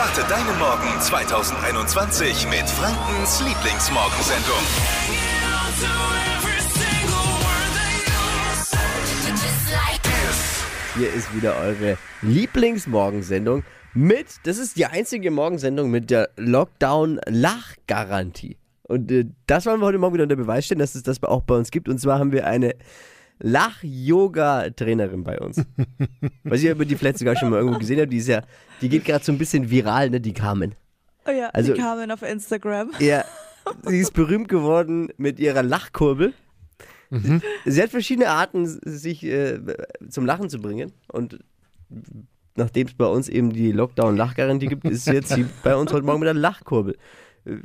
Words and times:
Starte 0.00 0.24
deinen 0.30 0.58
Morgen 0.58 0.98
2021 0.98 2.48
mit 2.48 2.66
Frankens 2.70 3.38
Lieblingsmorgensendung. 3.40 4.62
Hier 10.96 11.12
ist 11.12 11.36
wieder 11.36 11.54
eure 11.58 11.98
Lieblingsmorgensendung 12.22 13.62
mit, 13.92 14.36
das 14.44 14.56
ist 14.56 14.78
die 14.78 14.86
einzige 14.86 15.30
Morgensendung 15.30 15.90
mit 15.90 16.08
der 16.08 16.30
Lockdown-Lachgarantie. 16.38 18.56
Und 18.84 19.12
äh, 19.12 19.26
das 19.46 19.66
wollen 19.66 19.80
wir 19.80 19.86
heute 19.86 19.98
Morgen 19.98 20.14
wieder 20.14 20.22
unter 20.22 20.36
Beweis 20.36 20.64
stellen, 20.64 20.78
dass 20.78 20.94
es 20.94 21.02
das 21.02 21.22
auch 21.24 21.42
bei 21.42 21.56
uns 21.56 21.70
gibt. 21.70 21.90
Und 21.90 21.98
zwar 21.98 22.18
haben 22.18 22.32
wir 22.32 22.46
eine 22.46 22.74
Lach-Yoga-Trainerin 23.40 25.24
bei 25.24 25.38
uns. 25.38 25.62
Was 26.44 26.62
ihr 26.62 26.72
über 26.72 26.84
die 26.84 26.96
vielleicht 26.96 27.18
sogar 27.18 27.36
schon 27.36 27.50
mal 27.50 27.58
irgendwo 27.58 27.78
gesehen 27.78 28.00
habt, 28.00 28.12
die 28.12 28.18
ist 28.18 28.28
ja, 28.28 28.42
die 28.80 28.88
geht 28.88 29.04
gerade 29.04 29.24
so 29.24 29.32
ein 29.32 29.38
bisschen 29.38 29.70
viral, 29.70 30.10
ne, 30.10 30.20
die 30.20 30.32
Carmen. 30.32 30.74
Oh 31.26 31.30
ja, 31.30 31.48
Also- 31.48 31.74
die 31.74 31.80
kamen 31.80 32.10
auf 32.10 32.22
Instagram. 32.22 32.90
Ja, 32.98 33.24
sie 33.84 33.98
ist 33.98 34.12
berühmt 34.14 34.48
geworden 34.48 35.08
mit 35.16 35.38
ihrer 35.40 35.62
Lachkurbel. 35.62 36.32
Sie 37.64 37.82
hat 37.82 37.90
verschiedene 37.90 38.28
Arten, 38.28 38.66
sich 38.84 39.24
äh, 39.24 39.58
zum 40.08 40.26
Lachen 40.26 40.48
zu 40.48 40.60
bringen. 40.60 40.92
Und 41.08 41.40
nachdem 42.54 42.86
es 42.86 42.94
bei 42.94 43.06
uns 43.06 43.28
eben 43.28 43.52
die 43.52 43.72
Lockdown-Lachgarantie 43.72 44.68
gibt, 44.68 44.84
ist 44.84 45.08
jetzt 45.08 45.30
sie 45.34 45.44
bei 45.64 45.74
uns 45.74 45.92
heute 45.92 46.06
Morgen 46.06 46.20
mit 46.20 46.28
der 46.28 46.34
Lachkurbel. 46.34 46.96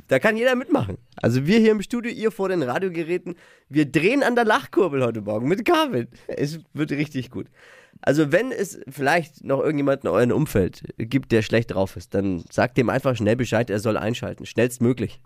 Da 0.08 0.18
kann 0.18 0.36
jeder 0.36 0.54
mitmachen. 0.54 0.98
Also 1.16 1.46
wir 1.46 1.58
hier 1.58 1.72
im 1.72 1.82
Studio, 1.82 2.10
ihr 2.10 2.30
vor 2.30 2.48
den 2.48 2.62
Radiogeräten, 2.62 3.34
wir 3.68 3.84
drehen 3.90 4.22
an 4.22 4.34
der 4.34 4.44
Lachkurbel 4.44 5.04
heute 5.04 5.20
Morgen 5.20 5.48
mit 5.48 5.64
Carmen. 5.64 6.08
Es 6.26 6.60
wird 6.72 6.92
richtig 6.92 7.30
gut. 7.30 7.48
Also 8.02 8.32
wenn 8.32 8.52
es 8.52 8.78
vielleicht 8.88 9.44
noch 9.44 9.60
irgendjemanden 9.60 10.08
in 10.08 10.14
eurem 10.14 10.30
Umfeld 10.32 10.82
gibt, 10.98 11.32
der 11.32 11.42
schlecht 11.42 11.72
drauf 11.72 11.96
ist, 11.96 12.14
dann 12.14 12.44
sagt 12.50 12.76
dem 12.76 12.90
einfach 12.90 13.16
schnell 13.16 13.36
Bescheid, 13.36 13.70
er 13.70 13.80
soll 13.80 13.96
einschalten, 13.96 14.46
schnellstmöglich. 14.46 15.20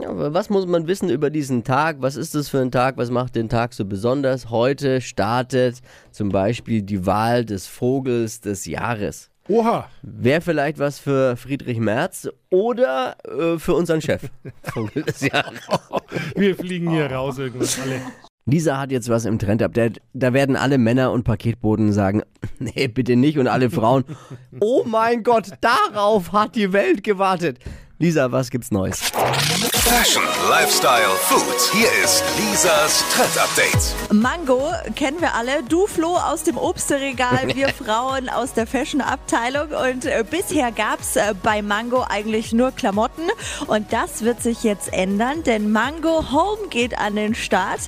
Ja, 0.00 0.32
was 0.32 0.50
muss 0.50 0.66
man 0.66 0.86
wissen 0.86 1.10
über 1.10 1.30
diesen 1.30 1.62
Tag? 1.62 1.96
Was 2.00 2.16
ist 2.16 2.34
das 2.34 2.48
für 2.48 2.60
ein 2.60 2.72
Tag? 2.72 2.96
Was 2.96 3.10
macht 3.10 3.36
den 3.36 3.48
Tag 3.48 3.74
so 3.74 3.84
besonders? 3.84 4.50
Heute 4.50 5.00
startet 5.00 5.82
zum 6.10 6.30
Beispiel 6.30 6.82
die 6.82 7.06
Wahl 7.06 7.44
des 7.44 7.66
Vogels 7.66 8.40
des 8.40 8.64
Jahres. 8.64 9.30
Oha, 9.48 9.88
Wäre 10.02 10.40
vielleicht 10.40 10.78
was 10.78 10.98
für 10.98 11.36
Friedrich 11.36 11.78
Merz 11.78 12.28
oder 12.50 13.16
äh, 13.24 13.58
für 13.58 13.74
unseren 13.74 14.00
Chef. 14.00 14.22
Wir 16.34 16.56
fliegen 16.56 16.90
hier 16.90 17.12
raus 17.12 17.38
irgendwas 17.38 17.78
alle. 17.82 18.00
Lisa 18.46 18.78
hat 18.78 18.90
jetzt 18.90 19.08
was 19.08 19.24
im 19.24 19.38
Trend-Update. 19.38 20.00
Da 20.12 20.32
werden 20.32 20.56
alle 20.56 20.78
Männer 20.78 21.12
und 21.12 21.24
Paketboten 21.24 21.92
sagen, 21.92 22.22
nee, 22.58 22.88
bitte 22.88 23.16
nicht. 23.16 23.38
Und 23.38 23.48
alle 23.48 23.70
Frauen, 23.70 24.04
oh 24.60 24.84
mein 24.86 25.22
Gott, 25.22 25.50
darauf 25.60 26.32
hat 26.32 26.54
die 26.54 26.72
Welt 26.72 27.02
gewartet. 27.04 27.58
Lisa, 27.98 28.32
was 28.32 28.50
gibt's 28.50 28.70
Neues? 28.70 29.12
Fashion, 29.86 30.22
Lifestyle, 30.48 31.10
Food. 31.28 31.60
Hier 31.74 31.88
ist 32.02 32.24
Lisas 32.38 33.04
Trend 33.12 33.38
Update. 33.38 33.94
Mango 34.10 34.72
kennen 34.96 35.20
wir 35.20 35.34
alle. 35.34 35.62
Du, 35.62 35.86
Flo, 35.86 36.16
aus 36.16 36.42
dem 36.42 36.56
Obstregal, 36.56 37.48
wir 37.54 37.68
Frauen 37.68 38.30
aus 38.30 38.54
der 38.54 38.66
Fashion-Abteilung. 38.66 39.68
Und 39.68 40.06
äh, 40.06 40.24
bisher 40.28 40.72
gab's 40.72 41.16
äh, 41.16 41.34
bei 41.42 41.60
Mango 41.60 42.02
eigentlich 42.08 42.54
nur 42.54 42.72
Klamotten. 42.72 43.24
Und 43.66 43.92
das 43.92 44.24
wird 44.24 44.42
sich 44.42 44.62
jetzt 44.62 44.90
ändern, 44.90 45.42
denn 45.42 45.70
Mango 45.70 46.32
Home 46.32 46.68
geht 46.70 46.98
an 46.98 47.14
den 47.16 47.34
Start. 47.34 47.80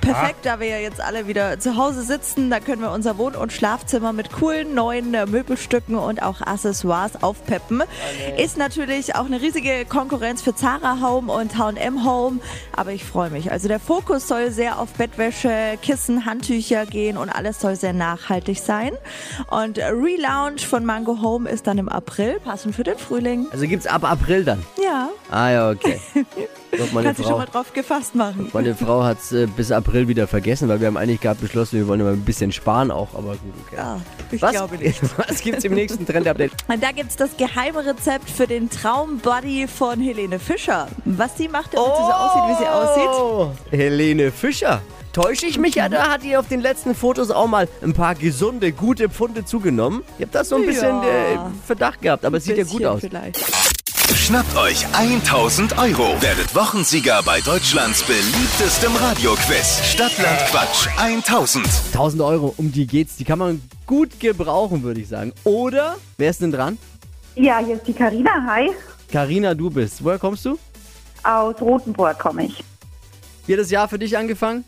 Perfekt, 0.00 0.44
da 0.44 0.58
wir 0.58 0.66
ja 0.66 0.78
jetzt 0.78 1.00
alle 1.00 1.28
wieder 1.28 1.60
zu 1.60 1.76
Hause 1.76 2.02
sitzen. 2.02 2.50
Da 2.50 2.58
können 2.58 2.82
wir 2.82 2.90
unser 2.90 3.16
Wohn- 3.16 3.36
und 3.36 3.52
Schlafzimmer 3.52 4.12
mit 4.12 4.32
coolen 4.32 4.74
neuen 4.74 5.14
äh, 5.14 5.24
Möbelstücken 5.24 5.94
und 5.94 6.20
auch 6.20 6.40
Accessoires 6.40 7.22
aufpeppen. 7.22 7.84
Ist 8.36 8.56
natürlich 8.56 9.14
auch 9.14 9.26
eine 9.26 9.40
riesige 9.40 9.84
Konkurrenz 9.84 10.42
für 10.42 10.56
Zara 10.56 10.98
Home 11.00 11.32
und 11.32 11.43
H&M 11.58 12.04
Home. 12.04 12.40
Aber 12.72 12.92
ich 12.92 13.04
freue 13.04 13.30
mich. 13.30 13.50
Also 13.50 13.68
der 13.68 13.80
Fokus 13.80 14.28
soll 14.28 14.50
sehr 14.50 14.78
auf 14.78 14.92
Bettwäsche, 14.94 15.78
Kissen, 15.82 16.26
Handtücher 16.26 16.86
gehen 16.86 17.16
und 17.16 17.28
alles 17.28 17.60
soll 17.60 17.76
sehr 17.76 17.92
nachhaltig 17.92 18.58
sein. 18.58 18.92
Und 19.50 19.78
Relaunch 19.78 20.66
von 20.66 20.84
Mango 20.84 21.20
Home 21.20 21.48
ist 21.48 21.66
dann 21.66 21.78
im 21.78 21.88
April, 21.88 22.40
passend 22.40 22.74
für 22.74 22.84
den 22.84 22.98
Frühling. 22.98 23.46
Also 23.52 23.66
gibt's 23.66 23.86
ab 23.86 24.04
April 24.04 24.44
dann. 24.44 24.64
Ja, 24.82 25.10
Ah 25.30 25.50
ja, 25.50 25.70
okay. 25.70 26.00
Kannst 26.76 27.20
du 27.20 27.22
schon 27.22 27.38
mal 27.38 27.46
drauf 27.46 27.72
gefasst 27.72 28.14
machen. 28.14 28.50
meine 28.52 28.74
Frau 28.74 29.04
hat 29.04 29.18
es 29.18 29.32
äh, 29.32 29.46
bis 29.46 29.70
April 29.70 30.08
wieder 30.08 30.26
vergessen, 30.26 30.68
weil 30.68 30.80
wir 30.80 30.88
haben 30.88 30.96
eigentlich 30.96 31.20
gerade 31.20 31.40
beschlossen, 31.40 31.78
wir 31.78 31.86
wollen 31.86 32.00
immer 32.00 32.10
ein 32.10 32.24
bisschen 32.24 32.50
sparen 32.50 32.90
auch, 32.90 33.14
aber 33.14 33.32
gut, 33.36 33.54
okay. 33.66 33.76
Ja, 33.76 34.00
ich 34.30 34.42
was, 34.42 34.52
glaube 34.52 34.76
nicht. 34.78 35.00
Was 35.28 35.40
gibt's 35.40 35.64
im 35.64 35.74
nächsten 35.74 36.04
Trend-Update? 36.04 36.52
Und 36.68 36.82
da 36.82 36.90
gibt's 36.90 37.16
das 37.16 37.36
geheime 37.36 37.86
Rezept 37.86 38.28
für 38.28 38.46
den 38.46 38.70
Traumbody 38.70 39.68
von 39.68 40.00
Helene 40.00 40.38
Fischer. 40.38 40.88
Was 41.04 41.33
sie 41.36 41.48
macht, 41.48 41.74
damit 41.74 41.90
sie 41.96 42.02
so 42.02 42.12
aussieht, 42.12 42.42
wie 42.48 42.62
sie 42.64 42.68
aussieht. 42.68 43.08
Oh, 43.08 43.50
Helene 43.70 44.30
Fischer. 44.32 44.80
Täusche 45.12 45.46
ich 45.46 45.58
mich? 45.58 45.76
Ja, 45.76 45.88
da 45.88 46.08
hat 46.10 46.24
die 46.24 46.36
auf 46.36 46.48
den 46.48 46.60
letzten 46.60 46.94
Fotos 46.94 47.30
auch 47.30 47.46
mal 47.46 47.68
ein 47.82 47.92
paar 47.92 48.16
gesunde, 48.16 48.72
gute 48.72 49.08
Pfunde 49.08 49.44
zugenommen. 49.44 50.02
Ich 50.18 50.22
habe 50.22 50.32
das 50.32 50.48
so 50.48 50.56
ein 50.56 50.66
bisschen 50.66 51.02
Ja. 51.02 51.34
äh, 51.34 51.38
Verdacht 51.64 52.02
gehabt, 52.02 52.24
aber 52.24 52.38
es 52.38 52.44
sieht 52.44 52.58
ja 52.58 52.64
gut 52.64 52.84
aus. 52.84 53.00
Vielleicht. 53.00 53.38
Schnappt 54.16 54.56
euch 54.56 54.84
1000 54.92 55.78
Euro. 55.78 56.20
Werdet 56.20 56.54
Wochensieger 56.56 57.22
bei 57.24 57.40
Deutschlands 57.40 58.02
beliebtestem 58.02 58.94
Radioquiz. 58.96 59.80
Stadtland 59.84 60.38
Quatsch 60.50 60.88
1000. 60.98 61.66
1000 61.92 62.22
Euro, 62.22 62.54
um 62.56 62.72
die 62.72 62.86
geht's. 62.86 63.16
Die 63.16 63.24
kann 63.24 63.38
man 63.38 63.62
gut 63.86 64.18
gebrauchen, 64.18 64.82
würde 64.82 65.00
ich 65.00 65.08
sagen. 65.08 65.32
Oder, 65.44 65.96
wer 66.18 66.30
ist 66.30 66.40
denn 66.42 66.52
dran? 66.52 66.76
Ja, 67.36 67.58
hier 67.58 67.76
ist 67.76 67.86
die 67.86 67.92
Karina. 67.92 68.30
Hi. 68.48 68.70
Karina, 69.12 69.54
du 69.54 69.70
bist. 69.70 70.02
Woher 70.02 70.18
kommst 70.18 70.44
du? 70.44 70.58
Aus 71.24 71.60
Rothenburg 71.60 72.18
komme 72.18 72.46
ich. 72.46 72.62
Wie 73.46 73.52
hat 73.54 73.60
das 73.60 73.70
Jahr 73.70 73.88
für 73.88 73.98
dich 73.98 74.16
angefangen? 74.16 74.64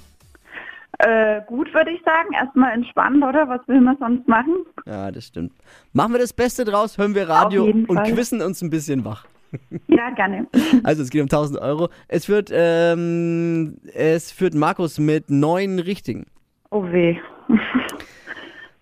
Äh, 0.99 1.43
gut, 1.47 1.73
würde 1.75 1.91
ich 1.91 2.03
sagen. 2.05 2.33
Erstmal 2.33 2.73
entspannt, 2.73 3.23
oder? 3.23 3.49
Was 3.49 3.67
will 3.69 3.81
man 3.81 3.97
sonst 3.99 4.27
machen? 4.27 4.55
Ja, 4.87 5.11
das 5.11 5.27
stimmt. 5.27 5.53
Machen 5.93 6.13
wir 6.13 6.21
das 6.21 6.33
Beste 6.33 6.65
draus, 6.65 6.97
hören 6.97 7.15
wir 7.15 7.29
Radio 7.29 7.65
und 7.65 7.87
Fall. 7.87 8.13
quissen 8.13 8.41
uns 8.41 8.63
ein 8.63 8.71
bisschen 8.71 9.05
wach. 9.05 9.27
Ja, 9.87 10.11
gerne. 10.11 10.47
Also 10.83 11.03
es 11.03 11.09
geht 11.09 11.23
um 11.23 11.27
1000 11.27 11.61
Euro. 11.61 11.89
Es 12.09 12.27
führt, 12.27 12.51
ähm, 12.53 13.77
es 13.95 14.33
führt 14.33 14.55
Markus 14.55 14.99
mit 14.99 15.31
neun 15.31 15.79
Richtigen. 15.79 16.27
Oh 16.71 16.83
weh. 16.91 17.17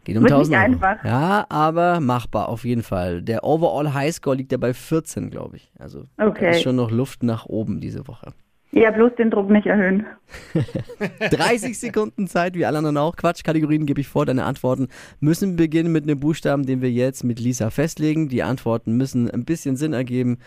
Geht 0.04 0.16
um 0.16 0.22
Wird 0.24 0.32
1000 0.32 0.48
nicht 0.50 0.58
Euro. 0.58 0.86
einfach. 0.92 1.04
Ja, 1.04 1.46
aber 1.48 2.00
machbar 2.00 2.48
auf 2.48 2.64
jeden 2.64 2.82
Fall. 2.82 3.22
Der 3.22 3.42
Overall 3.44 3.94
Highscore 3.94 4.36
liegt 4.36 4.52
ja 4.52 4.58
bei 4.58 4.72
14, 4.74 5.30
glaube 5.30 5.56
ich. 5.56 5.72
Also 5.78 6.04
da 6.16 6.26
Okay. 6.28 6.50
ist 6.52 6.62
schon 6.62 6.76
noch 6.76 6.90
Luft 6.90 7.22
nach 7.22 7.46
oben 7.46 7.80
diese 7.80 8.06
Woche. 8.06 8.32
Ja, 8.72 8.90
bloß 8.90 9.12
den 9.16 9.30
Druck 9.30 9.50
nicht 9.50 9.66
erhöhen. 9.66 10.04
30 11.30 11.78
Sekunden 11.78 12.26
Zeit, 12.26 12.54
wie 12.54 12.66
alle 12.66 12.78
anderen 12.78 12.96
auch. 12.96 13.16
Quatschkategorien 13.16 13.86
gebe 13.86 14.00
ich 14.00 14.08
vor. 14.08 14.26
Deine 14.26 14.44
Antworten 14.44 14.88
müssen 15.20 15.56
beginnen 15.56 15.92
mit 15.92 16.04
einem 16.04 16.18
Buchstaben, 16.20 16.66
den 16.66 16.82
wir 16.82 16.90
jetzt 16.90 17.22
mit 17.24 17.38
Lisa 17.40 17.70
festlegen. 17.70 18.28
Die 18.28 18.42
Antworten 18.42 18.96
müssen 18.96 19.30
ein 19.30 19.44
bisschen 19.44 19.76
Sinn 19.76 19.92
ergeben. 19.92 20.38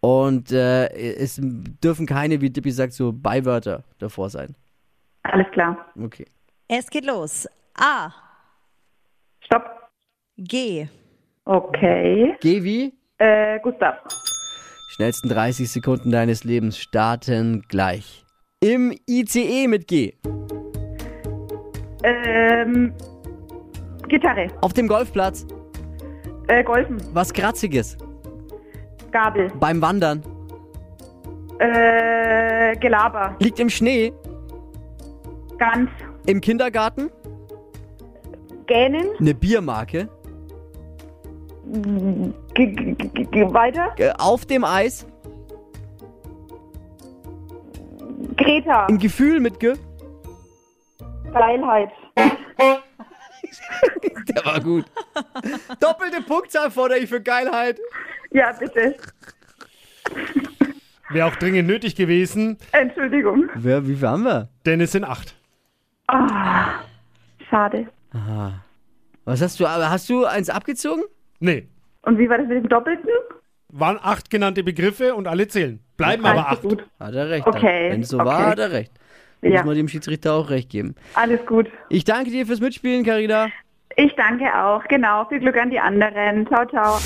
Und 0.00 0.50
äh, 0.52 0.88
es 0.92 1.40
dürfen 1.42 2.06
keine, 2.06 2.40
wie 2.40 2.50
Dippy 2.50 2.70
sagt, 2.72 2.92
so 2.92 3.12
Beiwörter 3.12 3.84
davor 3.98 4.30
sein. 4.30 4.54
Alles 5.24 5.46
klar. 5.52 5.76
Okay. 6.00 6.24
Es 6.68 6.88
geht 6.90 7.04
los. 7.06 7.48
A, 7.74 8.10
Stopp. 9.44 9.64
G, 10.38 10.88
Okay. 11.44 12.36
Geh 12.40 12.62
wie? 12.62 12.92
Äh, 13.18 13.58
Gustav. 13.60 13.96
Schnellsten 14.90 15.28
30 15.28 15.70
Sekunden 15.70 16.10
deines 16.10 16.44
Lebens 16.44 16.78
starten 16.78 17.62
gleich. 17.68 18.24
Im 18.60 18.96
ICE 19.08 19.66
mit 19.66 19.88
G. 19.88 20.14
Ähm, 22.04 22.94
Gitarre. 24.08 24.48
Auf 24.60 24.72
dem 24.72 24.86
Golfplatz. 24.86 25.46
Äh, 26.48 26.62
Golfen. 26.62 26.98
Was 27.12 27.32
Kratziges. 27.32 27.96
Gabel. 29.10 29.50
Beim 29.58 29.80
Wandern. 29.82 30.22
Äh, 31.58 32.76
Gelaber. 32.76 33.36
Liegt 33.40 33.58
im 33.58 33.68
Schnee. 33.68 34.12
Ganz. 35.58 35.90
Im 36.26 36.40
Kindergarten. 36.40 37.10
Gähnen. 38.72 39.06
Eine 39.20 39.34
Biermarke. 39.34 40.08
G 42.54 42.66
g 42.66 42.94
g 42.94 43.52
weiter. 43.52 43.92
Äh, 43.98 44.12
Auf 44.18 44.46
dem 44.46 44.64
Eis. 44.64 45.06
Greta. 48.38 48.86
Ein 48.86 48.96
Gefühl 48.98 49.40
mit 49.40 49.60
Ge. 49.60 49.74
Geilheit. 51.34 51.90
Der 54.28 54.44
war 54.46 54.60
gut. 54.60 54.86
Doppelte 55.78 56.22
Punktzahl 56.22 56.70
fordere 56.70 57.00
ich 57.00 57.10
für 57.10 57.20
Geilheit. 57.20 57.78
Ja, 58.30 58.52
bitte. 58.52 58.94
Wäre 61.10 61.26
auch 61.26 61.36
dringend 61.36 61.68
nötig 61.68 61.94
gewesen, 61.94 62.56
Entschuldigung. 62.72 63.50
Wer, 63.54 63.86
wie 63.86 63.96
viel 63.96 64.08
haben 64.08 64.22
wir? 64.22 64.48
denn 64.64 64.80
es 64.80 64.92
sind 64.92 65.04
acht. 65.04 65.34
Ah, 66.06 66.80
schade. 67.50 67.88
Was 69.24 69.40
hast 69.40 69.60
du, 69.60 69.66
aber 69.66 69.90
hast 69.90 70.08
du 70.08 70.24
eins 70.24 70.50
abgezogen? 70.50 71.02
Nee, 71.40 71.68
Und 72.02 72.18
wie 72.18 72.28
war 72.28 72.38
das 72.38 72.48
mit 72.48 72.58
dem 72.58 72.68
Doppelten? 72.68 73.08
Waren 73.70 73.98
acht 74.02 74.28
genannte 74.30 74.62
Begriffe 74.62 75.14
und 75.14 75.26
alle 75.26 75.48
zählen. 75.48 75.80
Bleiben 75.96 76.24
aber 76.26 76.48
acht. 76.50 76.62
gut. 76.62 76.84
Hat 77.00 77.14
er 77.14 77.30
recht. 77.30 77.46
Okay, 77.46 77.90
Wenn 77.90 78.02
es 78.02 78.08
so 78.10 78.18
okay. 78.18 78.26
war, 78.26 78.46
hat 78.46 78.58
er 78.58 78.70
recht. 78.70 78.92
Muss 79.40 79.52
Ja. 79.54 79.64
man 79.64 79.74
dem 79.74 79.88
Schiedsrichter 79.88 80.34
auch 80.34 80.50
recht 80.50 80.68
geben. 80.70 80.94
Alles 81.14 81.44
gut. 81.46 81.68
Ich 81.88 82.04
danke 82.04 82.30
dir 82.30 82.46
fürs 82.46 82.60
Mitspielen, 82.60 83.04
Carina. 83.04 83.48
Ich 83.96 84.14
danke 84.16 84.44
auch. 84.56 84.84
Genau. 84.84 85.24
Viel 85.28 85.40
Glück 85.40 85.56
an 85.56 85.70
die 85.70 85.80
anderen. 85.80 86.46
Ciao, 86.48 86.66
ciao. 86.66 86.98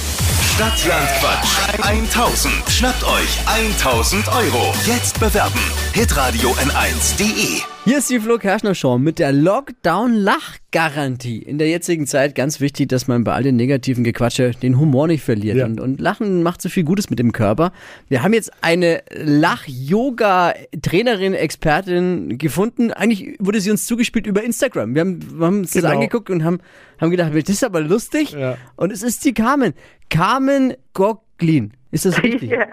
Stadtland 0.55 1.09
Quatsch 1.21 1.87
1000. 1.87 2.53
Schnappt 2.71 3.05
euch 3.05 3.39
1000 3.47 4.27
Euro. 4.29 4.73
Jetzt 4.87 5.21
bewerben. 5.21 5.61
Hitradio 5.95 6.51
N1.de. 6.51 7.76
Hier 7.87 7.99
ist 7.99 8.11
die 8.11 8.19
Flo 8.19 8.37
Kerschner 8.37 8.75
Show 8.75 8.99
mit 8.99 9.21
der 9.21 9.31
Lockdown-Lachgarantie. 9.31 11.39
In 11.39 11.59
der 11.59 11.69
jetzigen 11.69 12.09
Zeit 12.09 12.35
ganz 12.35 12.59
wichtig, 12.61 12.89
dass 12.89 13.07
man 13.07 13.23
bei 13.23 13.33
all 13.33 13.45
den 13.45 13.55
negativen 13.55 14.03
Gequatsche 14.03 14.51
den 14.51 14.81
Humor 14.81 15.07
nicht 15.07 15.23
verliert. 15.23 15.57
Ja. 15.57 15.67
Und, 15.67 15.81
und 15.81 16.01
Lachen 16.01 16.43
macht 16.43 16.61
so 16.61 16.69
viel 16.69 16.83
Gutes 16.83 17.11
mit 17.11 17.21
dem 17.21 17.31
Körper. 17.31 17.71
Wir 18.09 18.25
haben 18.25 18.33
jetzt 18.33 18.51
eine 18.61 19.05
Lach-Yoga-Trainerin, 19.15 21.35
Expertin 21.35 22.39
gefunden. 22.39 22.91
Eigentlich 22.91 23.37
wurde 23.39 23.61
sie 23.61 23.71
uns 23.71 23.87
zugespielt 23.87 24.27
über 24.27 24.43
Instagram. 24.43 24.97
Wir 24.97 25.03
haben, 25.03 25.39
wir 25.39 25.47
haben 25.47 25.59
uns 25.61 25.71
das 25.71 25.83
Genau. 25.85 25.95
angeguckt 25.95 26.29
und 26.29 26.43
haben, 26.43 26.59
haben 27.01 27.13
gedacht, 27.13 27.31
das 27.37 27.49
ist 27.49 27.63
aber 27.63 27.83
lustig. 27.83 28.33
Ja. 28.33 28.59
Und 28.75 28.91
es 28.91 29.05
ist 29.05 29.25
die 29.25 29.33
Carmen. 29.33 29.75
Carmen 30.11 30.75
Goglin. 30.93 31.71
Ist 31.93 32.05
das 32.05 32.21
richtig? 32.21 32.51
Ja, 32.59 32.67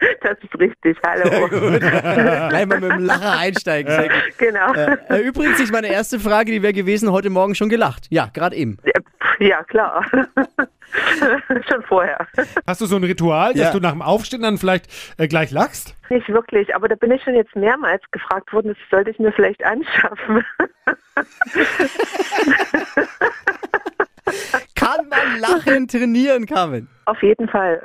das 0.22 0.38
ist 0.42 0.58
richtig. 0.58 0.96
Hallo. 1.06 1.48
Gleich 1.78 2.66
mal 2.66 2.80
mit 2.80 2.90
dem 2.90 3.04
Lacher 3.04 3.38
einsteigen. 3.38 3.90
Sehr 3.92 4.08
gut. 4.08 4.38
Genau. 4.38 4.72
Äh, 4.72 5.20
übrigens 5.20 5.58
sich 5.58 5.70
meine 5.70 5.88
erste 5.88 6.18
Frage, 6.20 6.52
die 6.52 6.62
wäre 6.62 6.72
gewesen, 6.72 7.10
heute 7.12 7.30
Morgen 7.30 7.54
schon 7.54 7.68
gelacht. 7.68 8.06
Ja, 8.10 8.28
gerade 8.32 8.56
eben. 8.56 8.78
Ja, 9.40 9.62
klar. 9.64 10.04
Schon 11.68 11.82
vorher. 11.88 12.24
Hast 12.68 12.80
du 12.80 12.86
so 12.86 12.94
ein 12.94 13.02
Ritual, 13.02 13.52
dass 13.52 13.62
Ja. 13.62 13.72
du 13.72 13.80
nach 13.80 13.90
dem 13.90 14.02
Aufstehen 14.02 14.42
dann 14.42 14.58
vielleicht 14.58 14.86
äh, 15.18 15.26
gleich 15.26 15.50
lachst? 15.50 15.96
Nicht 16.08 16.28
wirklich, 16.28 16.72
aber 16.76 16.86
da 16.86 16.94
bin 16.94 17.10
ich 17.10 17.20
schon 17.24 17.34
jetzt 17.34 17.56
mehrmals 17.56 18.02
gefragt 18.12 18.52
worden, 18.52 18.68
das 18.68 18.76
sollte 18.90 19.10
ich 19.10 19.18
mir 19.18 19.32
vielleicht 19.32 19.64
anschaffen. 19.64 20.44
Kann 24.94 25.08
man 25.08 25.40
Lachen 25.40 25.88
trainieren, 25.88 26.46
Carmen? 26.46 26.88
Auf 27.06 27.22
jeden 27.22 27.48
Fall. 27.48 27.80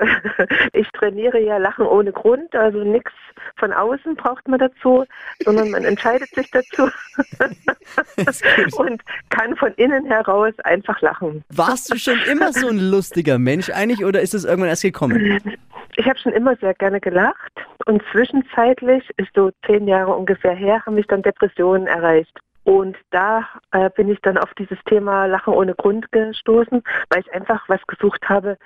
Ich 0.74 0.88
trainiere 0.92 1.40
ja 1.40 1.58
Lachen 1.58 1.86
ohne 1.86 2.12
Grund, 2.12 2.56
also 2.56 2.84
nichts 2.84 3.12
von 3.58 3.74
außen 3.74 4.16
braucht 4.16 4.48
man 4.48 4.60
dazu, 4.60 5.06
sondern 5.44 5.72
man 5.72 5.84
entscheidet 5.84 6.30
sich 6.30 6.50
dazu 6.52 6.84
und 8.78 9.02
kann 9.30 9.56
von 9.58 9.74
innen 9.74 10.06
heraus 10.06 10.54
einfach 10.64 11.02
lachen. 11.02 11.44
Warst 11.50 11.92
du 11.92 11.98
schon 11.98 12.20
immer 12.32 12.54
so 12.54 12.68
ein 12.70 12.80
lustiger 12.80 13.40
Mensch 13.40 13.70
eigentlich 13.70 14.06
oder 14.06 14.22
ist 14.22 14.34
es 14.34 14.46
irgendwann 14.46 14.70
erst 14.70 14.84
gekommen? 14.84 15.42
Ich 15.98 16.06
habe 16.06 16.20
schon 16.20 16.34
immer 16.34 16.56
sehr 16.58 16.74
gerne 16.76 17.02
gelacht 17.02 17.52
und 17.86 18.02
zwischenzeitlich, 18.12 19.04
ist 19.18 19.30
so 19.36 19.52
zehn 19.66 19.88
Jahre 19.88 20.16
ungefähr 20.16 20.54
her, 20.54 20.86
haben 20.86 20.96
mich 20.96 21.08
dann 21.08 21.22
Depressionen 21.22 21.88
erreicht. 21.88 22.40
Und 22.64 22.98
da 23.12 23.48
äh, 23.72 23.90
bin 23.96 24.10
ich 24.10 24.20
dann 24.22 24.38
auf 24.38 24.54
dieses 24.56 24.78
Thema 24.86 25.26
Lachen 25.26 25.54
ohne 25.54 25.74
Grund 25.76 26.12
gestoßen, 26.12 26.84
weil 27.10 27.22
ich 27.22 27.34
einfach 27.34 27.68
was 27.68 27.82
gesucht 27.88 28.28
habe, 28.28 28.58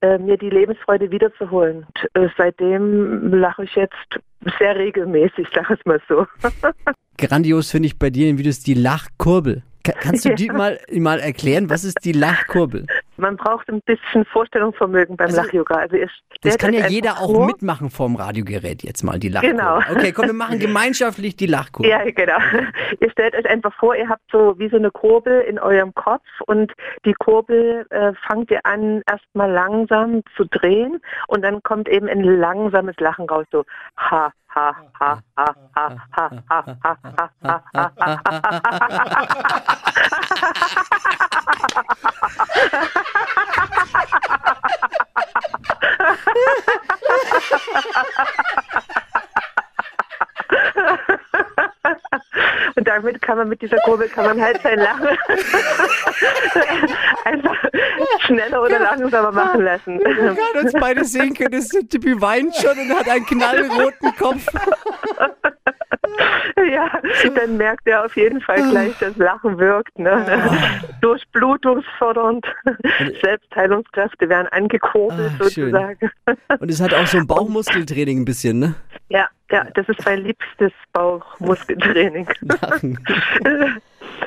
äh, 0.00 0.18
mir 0.18 0.36
die 0.36 0.50
Lebensfreude 0.50 1.10
wiederzuholen. 1.10 1.86
Und, 1.86 2.22
äh, 2.22 2.28
seitdem 2.36 3.32
lache 3.32 3.64
ich 3.64 3.74
jetzt 3.74 4.20
sehr 4.58 4.76
regelmäßig, 4.76 5.46
sag 5.54 5.70
es 5.70 5.78
mal 5.84 6.00
so. 6.08 6.26
Grandios 7.18 7.70
finde 7.70 7.86
ich 7.86 7.98
bei 7.98 8.10
dir 8.10 8.28
in 8.28 8.38
Videos 8.38 8.60
die 8.60 8.74
Lachkurbel. 8.74 9.62
Ka 9.84 9.92
kannst 9.92 10.24
du 10.24 10.34
die 10.34 10.48
mal, 10.48 10.80
mal 10.92 11.20
erklären, 11.20 11.70
was 11.70 11.84
ist 11.84 11.98
die 12.04 12.12
Lachkurbel? 12.12 12.86
Man 13.16 13.36
braucht 13.36 13.68
ein 13.68 13.80
bisschen 13.82 14.24
Vorstellungsvermögen 14.26 15.16
beim 15.16 15.26
Also, 15.28 15.42
Lach-Yoga. 15.42 15.74
Also 15.76 15.96
Das 16.42 16.58
kann 16.58 16.72
ja 16.74 16.86
jeder 16.88 17.20
auch 17.20 17.30
vor- 17.32 17.46
mitmachen 17.46 17.90
vorm 17.90 18.16
Radiogerät 18.16 18.82
jetzt 18.82 19.02
mal, 19.04 19.18
die 19.18 19.28
Lachkurbel. 19.28 19.56
Genau. 19.58 19.78
Okay, 19.90 20.12
komm, 20.12 20.26
wir 20.26 20.32
machen 20.34 20.58
gemeinschaftlich 20.58 21.36
die 21.36 21.46
Lachkurbel. 21.46 21.90
Ja, 21.90 22.02
genau. 22.04 22.38
Ihr 23.00 23.10
stellt 23.10 23.34
euch 23.34 23.46
einfach 23.48 23.72
vor, 23.74 23.94
ihr 23.94 24.08
habt 24.08 24.22
so 24.32 24.58
wie 24.58 24.68
so 24.68 24.76
eine 24.76 24.90
Kurbel 24.90 25.42
in 25.42 25.58
eurem 25.58 25.94
Kopf 25.94 26.24
und 26.46 26.72
die 27.04 27.14
Kurbel 27.14 27.86
äh, 27.90 28.12
fangt 28.26 28.50
ihr 28.50 28.60
an, 28.64 29.02
erstmal 29.08 29.50
langsam 29.50 30.22
zu 30.36 30.44
drehen 30.44 31.00
und 31.28 31.42
dann 31.42 31.62
kommt 31.62 31.88
eben 31.88 32.08
ein 32.08 32.22
langsames 32.22 32.96
Lachen 32.98 33.28
raus, 33.28 33.46
so 33.52 33.64
ha, 33.96 34.32
ha, 34.54 34.76
ha, 34.98 35.20
ha, 35.36 35.54
ha, 35.76 35.90
ha, 36.16 36.30
ha, 36.50 36.50
ha, 36.50 36.66
ha, 36.82 36.96
ha, 37.42 37.62
ha. 37.72 37.74
Und 37.74 37.92
damit 38.00 39.93
kann 53.24 53.38
man 53.38 53.48
mit 53.48 53.62
dieser 53.62 53.78
Kurbel 53.78 54.08
kann 54.08 54.26
man 54.26 54.40
halt 54.40 54.60
sein 54.62 54.78
Lachen 54.78 55.08
einfach 57.24 57.56
schneller 58.20 58.62
oder 58.62 58.78
langsamer 58.78 59.32
machen 59.32 59.62
lassen. 59.62 59.98
Wir 59.98 60.14
können 60.34 60.64
uns 60.64 60.72
beide 60.72 61.04
sehen 61.04 61.34
können, 61.34 61.52
das 61.52 61.68
Tippi 61.68 62.20
weint 62.20 62.54
schon 62.54 62.78
und 62.78 62.94
hat 62.98 63.08
einen 63.08 63.24
knallroten 63.26 64.14
Kopf. 64.16 64.46
Ja, 66.72 66.90
dann 67.34 67.56
merkt 67.56 67.86
er 67.86 68.04
auf 68.04 68.16
jeden 68.16 68.40
Fall 68.40 68.62
gleich, 68.70 68.96
dass 68.98 69.16
Lachen 69.16 69.58
wirkt. 69.58 69.98
Ne? 69.98 70.50
Durchblutungsfördernd, 71.00 72.46
Selbstheilungskräfte 73.22 74.28
werden 74.28 74.48
angekurbelt 74.48 75.32
Ah, 75.40 75.48
schön. 75.50 75.72
sozusagen. 75.72 76.10
Und 76.60 76.70
es 76.70 76.80
hat 76.80 76.94
auch 76.94 77.06
so 77.06 77.18
ein 77.18 77.26
Bauchmuskeltraining 77.26 78.20
ein 78.20 78.24
bisschen, 78.24 78.58
ne? 78.58 78.74
Ja, 79.14 79.28
ja, 79.52 79.64
das 79.74 79.88
ist 79.88 80.04
mein 80.04 80.24
liebstes 80.24 80.72
Bauchmuskeltraining. 80.92 82.28
Lachen. 82.40 82.98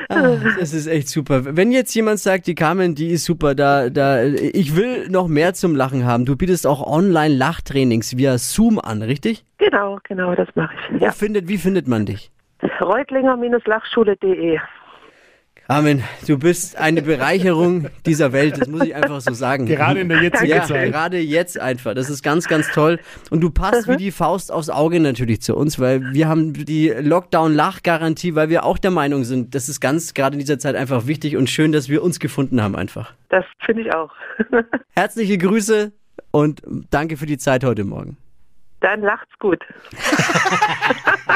Ah, 0.09 0.35
das 0.59 0.73
ist 0.73 0.87
echt 0.87 1.07
super. 1.09 1.55
Wenn 1.55 1.71
jetzt 1.71 1.93
jemand 1.93 2.19
sagt, 2.19 2.47
die 2.47 2.55
Carmen, 2.55 2.95
die 2.95 3.09
ist 3.09 3.25
super, 3.25 3.55
da, 3.55 3.89
da, 3.89 4.23
ich 4.23 4.75
will 4.75 5.07
noch 5.09 5.27
mehr 5.27 5.53
zum 5.53 5.75
Lachen 5.75 6.05
haben. 6.05 6.25
Du 6.25 6.35
bietest 6.35 6.65
auch 6.65 6.85
Online-Lachtrainings 6.85 8.17
via 8.17 8.37
Zoom 8.37 8.79
an, 8.79 9.01
richtig? 9.01 9.43
Genau, 9.57 9.99
genau, 10.03 10.33
das 10.33 10.47
mache 10.55 10.73
ich. 10.93 11.01
Ja. 11.01 11.11
findet, 11.11 11.47
wie 11.47 11.57
findet 11.57 11.87
man 11.87 12.05
dich? 12.05 12.31
Reutlinger-lachschule.de. 12.81 14.59
Carmen, 15.67 16.01
du 16.25 16.39
bist 16.39 16.77
eine 16.77 17.01
Bereicherung 17.01 17.89
dieser 18.05 18.31
Welt, 18.31 18.57
das 18.57 18.69
muss 18.69 18.83
ich 18.83 18.95
einfach 18.95 19.19
so 19.19 19.33
sagen. 19.33 19.65
Gerade 19.65 19.99
in 19.99 20.07
der 20.07 20.23
jetzigen 20.23 20.49
ja, 20.49 20.63
Zeit. 20.63 20.93
gerade 20.93 21.17
jetzt 21.17 21.59
einfach. 21.59 21.93
Das 21.93 22.09
ist 22.09 22.23
ganz, 22.23 22.47
ganz 22.47 22.71
toll. 22.71 22.99
Und 23.31 23.41
du 23.41 23.49
passt 23.49 23.85
wie 23.89 23.97
die 23.97 24.11
Faust 24.11 24.49
aufs 24.49 24.69
Auge 24.69 25.01
natürlich 25.01 25.41
zu 25.41 25.57
uns, 25.57 25.77
weil 25.77 26.13
wir 26.13 26.29
haben 26.29 26.53
die 26.53 26.87
Lockdown-Lachgarantie, 26.87 28.33
weil 28.33 28.47
wir 28.47 28.63
auch 28.63 28.77
der 28.77 28.91
Meinung 28.91 29.25
sind, 29.25 29.55
das 29.55 29.67
ist 29.67 29.81
ganz 29.81 30.13
gerade 30.13 30.35
in 30.35 30.39
dieser 30.39 30.57
Zeit 30.57 30.77
einfach 30.77 31.05
wichtig 31.05 31.35
und 31.35 31.49
schön, 31.49 31.73
dass 31.73 31.89
wir 31.89 32.01
uns 32.01 32.21
gefunden 32.21 32.61
haben 32.61 32.77
einfach. 32.77 33.13
Das 33.27 33.43
finde 33.65 33.81
ich 33.81 33.93
auch. 33.93 34.13
Herzliche 34.95 35.37
Grüße 35.37 35.91
und 36.31 36.61
danke 36.91 37.17
für 37.17 37.25
die 37.25 37.37
Zeit 37.37 37.65
heute 37.65 37.83
Morgen. 37.83 38.15
Dann 38.79 39.01
lacht's 39.01 39.37
gut. 39.37 39.61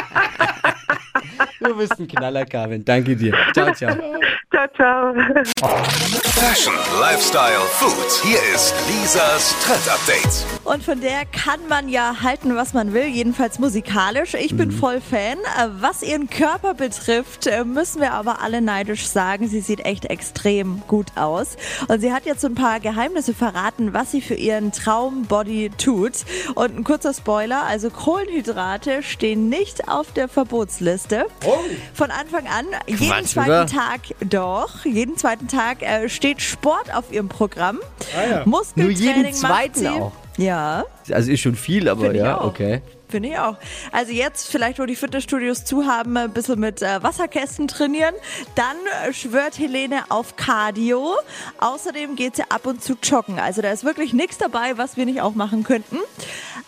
Du 1.60 1.78
bist 1.78 2.00
ein 2.00 2.08
Knaller, 2.08 2.46
Carmen. 2.46 2.84
Danke 2.84 3.16
dir. 3.16 3.34
Ciao, 3.54 3.72
ciao. 3.74 3.96
Ciao, 4.62 4.68
ciao. 4.76 5.14
Fashion, 6.36 6.74
Lifestyle, 7.00 7.66
Food. 7.80 8.12
Hier 8.22 8.38
ist 8.54 8.76
Lisas 8.88 9.56
Trend 9.64 9.88
Update. 9.88 10.61
Und 10.72 10.84
von 10.84 11.02
der 11.02 11.26
kann 11.26 11.68
man 11.68 11.90
ja 11.90 12.22
halten, 12.22 12.56
was 12.56 12.72
man 12.72 12.94
will, 12.94 13.04
jedenfalls 13.04 13.60
musikalisch. 13.60 14.36
Ich 14.36 14.56
bin 14.56 14.72
voll 14.72 15.02
Fan. 15.02 15.38
Äh, 15.60 15.68
Was 15.82 16.02
ihren 16.02 16.30
Körper 16.30 16.76
betrifft, 16.76 17.46
äh, 17.46 17.66
müssen 17.66 18.00
wir 18.00 18.14
aber 18.14 18.42
alle 18.42 18.62
neidisch 18.62 19.06
sagen, 19.06 19.50
sie 19.50 19.60
sieht 19.60 19.82
echt 19.82 20.06
extrem 20.06 20.82
gut 20.88 21.08
aus. 21.16 21.58
Und 21.90 22.00
sie 22.00 22.14
hat 22.14 22.26
jetzt 22.26 22.40
so 22.40 22.48
ein 22.48 22.56
paar 22.56 22.80
Geheimnisse 22.80 23.34
verraten, 23.34 23.94
was 23.94 24.12
sie 24.12 24.22
für 24.22 24.36
ihren 24.36 24.72
Traumbody 24.72 25.72
tut. 25.78 26.14
Und 26.56 26.78
ein 26.78 26.84
kurzer 26.86 27.14
Spoiler, 27.14 27.64
also 27.64 27.90
Kohlenhydrate 27.90 29.04
stehen 29.04 29.50
nicht 29.50 29.90
auf 29.90 30.14
der 30.14 30.30
Verbotsliste. 30.30 31.26
Von 31.94 32.12
Anfang 32.12 32.48
an, 32.48 32.66
jeden 32.88 33.08
Quatsch, 33.08 33.26
zweiten 33.26 33.50
oder? 33.50 33.66
Tag, 33.66 34.00
doch, 34.22 34.86
jeden 34.86 35.18
zweiten 35.18 35.50
Tag 35.50 35.82
äh, 35.82 36.08
steht 36.08 36.42
Sport 36.42 36.96
auf 36.96 37.12
ihrem 37.12 37.28
Programm. 37.28 37.80
Ah 38.16 38.30
ja. 38.30 38.42
Muskeltraining 38.46 38.98
Nur 38.98 39.02
jeden 39.02 39.24
macht 39.24 39.36
zweiten 39.36 39.80
sie. 39.80 39.90
auch? 39.90 40.12
Ja, 40.42 40.86
Also 41.10 41.32
ist 41.32 41.42
schon 41.42 41.56
viel, 41.56 41.90
aber 41.90 42.02
Finde 42.02 42.18
ich 42.18 42.24
ja, 42.24 42.42
okay. 42.44 42.82
finde 43.10 43.30
ich 43.30 43.38
auch. 43.38 43.58
Also 43.92 44.12
jetzt 44.12 44.50
vielleicht, 44.50 44.80
wo 44.80 44.86
die 44.86 44.96
Fitnessstudios 44.96 45.66
zu 45.66 45.86
haben, 45.86 46.16
ein 46.18 46.32
bisschen 46.32 46.60
mit 46.60 46.82
äh, 46.82 47.02
Wasserkästen 47.04 47.68
trainieren. 47.68 48.16
Dann 48.56 48.78
äh, 49.08 49.14
schwört 49.14 49.58
Helene 49.58 50.04
auf 50.10 50.36
Cardio. 50.36 51.14
Außerdem 51.60 52.16
geht 52.16 52.36
sie 52.36 52.44
ab 52.50 52.66
und 52.66 52.84
zu 52.84 52.96
joggen. 53.02 53.40
Also 53.40 53.62
da 53.62 53.72
ist 53.72 53.84
wirklich 53.84 54.14
nichts 54.14 54.38
dabei, 54.38 54.78
was 54.78 54.98
wir 54.98 55.06
nicht 55.06 55.22
auch 55.22 55.36
machen 55.36 55.64
könnten. 55.64 55.98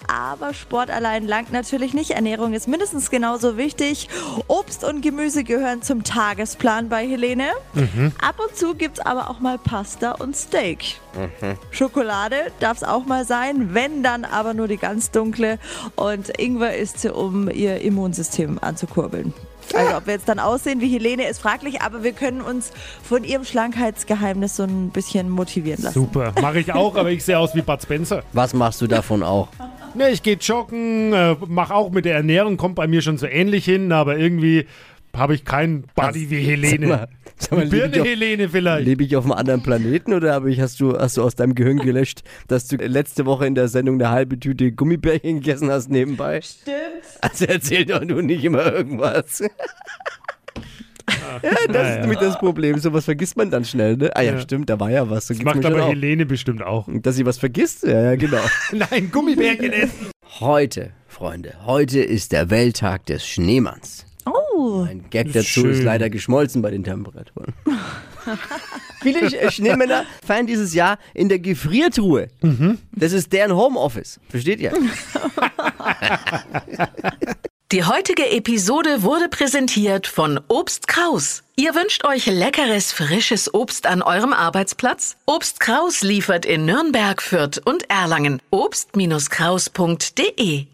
Aber 0.07 0.53
Sport 0.53 0.89
allein 0.89 1.25
langt 1.27 1.51
natürlich 1.51 1.93
nicht. 1.93 2.11
Ernährung 2.11 2.53
ist 2.53 2.67
mindestens 2.67 3.09
genauso 3.09 3.57
wichtig. 3.57 4.09
Obst 4.47 4.83
und 4.83 5.01
Gemüse 5.01 5.43
gehören 5.43 5.81
zum 5.81 6.03
Tagesplan 6.03 6.89
bei 6.89 7.07
Helene. 7.07 7.51
Ab 8.21 8.35
und 8.45 8.55
zu 8.57 8.75
gibt's 8.75 8.99
aber 8.99 9.29
auch 9.29 9.39
mal 9.39 9.57
Pasta 9.57 10.11
und 10.11 10.35
Steak. 10.35 10.99
Schokolade 11.71 12.35
darf 12.59 12.77
es 12.77 12.83
auch 12.83 13.05
mal 13.05 13.25
sein, 13.25 13.73
wenn 13.73 14.03
dann 14.03 14.22
aber 14.25 14.53
nur 14.53 14.67
die 14.67 14.77
ganz 14.77 15.11
dunkle. 15.11 15.59
Und 15.95 16.29
Ingwer 16.39 16.75
isst 16.75 16.99
sie, 16.99 17.13
um 17.13 17.49
ihr 17.49 17.81
Immunsystem 17.81 18.59
anzukurbeln. 18.61 19.33
Also 19.73 19.97
ob 19.97 20.07
wir 20.07 20.13
jetzt 20.13 20.27
dann 20.27 20.39
aussehen 20.39 20.81
wie 20.81 20.89
Helene 20.89 21.27
ist 21.27 21.39
fraglich, 21.39 21.81
aber 21.81 22.03
wir 22.03 22.11
können 22.11 22.41
uns 22.41 22.71
von 23.01 23.23
ihrem 23.23 23.45
Schlankheitsgeheimnis 23.45 24.57
so 24.57 24.63
ein 24.63 24.89
bisschen 24.89 25.29
motivieren 25.29 25.81
lassen. 25.83 25.93
Super. 25.93 26.33
Mache 26.41 26.59
ich 26.59 26.73
auch, 26.73 26.95
aber 26.95 27.11
ich 27.11 27.23
sehe 27.23 27.39
aus 27.39 27.55
wie 27.55 27.61
Bud 27.61 27.81
Spencer. 27.81 28.23
Was 28.33 28.53
machst 28.53 28.81
du 28.81 28.87
davon 28.87 29.23
auch? 29.23 29.47
Ne, 29.95 30.09
ich 30.09 30.23
gehe 30.23 30.37
joggen, 30.37 31.13
äh, 31.13 31.35
mache 31.47 31.75
auch 31.75 31.91
mit 31.91 32.05
der 32.05 32.15
Ernährung, 32.15 32.57
kommt 32.57 32.75
bei 32.75 32.87
mir 32.87 33.01
schon 33.01 33.17
so 33.17 33.27
ähnlich 33.27 33.65
hin, 33.65 33.91
aber 33.91 34.17
irgendwie 34.17 34.65
habe 35.15 35.35
ich 35.35 35.45
keinen 35.45 35.83
Body 35.95 36.29
wie 36.29 36.39
Helene. 36.41 36.87
Sag 36.87 36.89
mal, 36.89 37.07
sag 37.37 37.51
mal, 37.51 37.63
lebe 37.65 37.75
ich, 37.75 37.81
Birne 37.91 38.01
auf, 38.01 38.07
Helene 38.07 38.49
vielleicht. 38.49 38.85
lebe 38.87 39.03
ich 39.03 39.15
auf 39.15 39.23
einem 39.25 39.33
anderen 39.33 39.61
Planeten 39.63 40.13
oder 40.13 40.33
habe 40.33 40.51
ich, 40.51 40.59
hast, 40.59 40.79
du, 40.79 40.97
hast 40.97 41.17
du 41.17 41.23
aus 41.23 41.35
deinem 41.35 41.53
Gehirn 41.55 41.77
gelöscht, 41.77 42.23
dass 42.47 42.67
du 42.67 42.77
letzte 42.77 43.25
Woche 43.25 43.45
in 43.45 43.53
der 43.55 43.67
Sendung 43.67 43.95
eine 43.95 44.09
halbe 44.09 44.39
Tüte 44.39 44.71
Gummibärchen 44.71 45.41
gegessen 45.41 45.69
hast 45.69 45.89
nebenbei? 45.89 46.41
Stimmt. 46.41 46.75
Also 47.21 47.45
erzähl 47.45 47.85
doch 47.85 48.03
nur 48.03 48.23
nicht 48.23 48.43
immer 48.43 48.73
irgendwas. 48.73 49.39
ja, 49.39 49.49
das 51.41 51.73
naja. 51.73 51.93
ist 51.95 52.01
nämlich 52.01 52.19
das 52.19 52.39
Problem. 52.39 52.79
Sowas 52.79 53.05
vergisst 53.05 53.37
man 53.37 53.51
dann 53.51 53.65
schnell, 53.65 53.97
ne? 53.97 54.09
Ah 54.15 54.21
ja, 54.21 54.33
Ja. 54.33 54.39
stimmt, 54.39 54.69
da 54.69 54.79
war 54.79 54.89
ja 54.89 55.09
was. 55.11 55.27
So 55.27 55.35
Das 55.35 55.43
macht 55.43 55.63
aber 55.63 55.83
auch. 55.83 55.89
Helene 55.89 56.25
bestimmt 56.25 56.63
auch. 56.63 56.87
Dass 56.91 57.15
sie 57.15 57.25
was 57.25 57.37
vergisst? 57.37 57.83
Ja, 57.83 58.01
ja, 58.01 58.15
genau. 58.15 58.41
Nein, 58.71 59.11
Gummibärchen 59.11 59.73
essen. 59.73 60.07
Heute, 60.39 60.91
Freunde, 61.07 61.53
heute 61.65 61.99
ist 62.01 62.31
der 62.31 62.49
Welttag 62.49 63.05
des 63.05 63.27
Schneemanns. 63.27 64.07
Oh, 64.55 64.83
Ein 64.87 65.05
Gag 65.09 65.27
Ist 65.27 65.35
dazu 65.35 65.67
ist 65.67 65.77
schön. 65.77 65.85
leider 65.85 66.09
geschmolzen 66.09 66.61
bei 66.61 66.71
den 66.71 66.83
Temperaturen. 66.83 67.53
Viele 69.01 69.27
Sch- 69.27 69.51
Schneemänner 69.51 70.05
feiern 70.25 70.47
dieses 70.47 70.73
Jahr 70.73 70.97
in 71.13 71.27
der 71.29 71.39
Gefriertruhe. 71.39 72.29
Das 72.91 73.11
ist 73.11 73.33
deren 73.33 73.55
Homeoffice. 73.55 74.19
Versteht 74.29 74.59
ihr? 74.61 74.71
Die 77.71 77.83
heutige 77.85 78.29
Episode 78.29 79.01
wurde 79.01 79.29
präsentiert 79.29 80.05
von 80.05 80.39
Obst 80.47 80.87
Kraus. 80.87 81.41
Ihr 81.55 81.73
wünscht 81.73 82.05
euch 82.05 82.27
leckeres, 82.27 82.91
frisches 82.91 83.51
Obst 83.51 83.87
an 83.87 84.03
eurem 84.03 84.31
Arbeitsplatz? 84.31 85.15
Obst 85.25 85.59
Kraus 85.59 86.03
liefert 86.03 86.45
in 86.45 86.65
Nürnberg, 86.65 87.19
Fürth 87.21 87.59
und 87.65 87.89
Erlangen. 87.89 88.41
Obst-Kraus.de 88.51 90.67